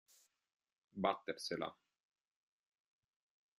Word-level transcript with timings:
Battersela. 1.03 1.77